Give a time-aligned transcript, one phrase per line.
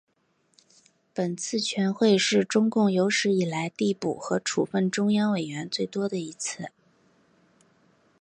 [1.13, 6.71] 本次全会是中共有史以来递补和处分中央委员最多的一次。